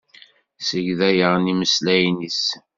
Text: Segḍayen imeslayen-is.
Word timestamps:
Segḍayen 0.67 1.51
imeslayen-is. 1.53 2.43